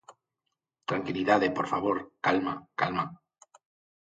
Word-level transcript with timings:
Tranquilidade, 0.89 1.47
por 1.57 1.67
favor, 1.71 1.97
calma, 2.25 2.53
calma. 2.79 3.05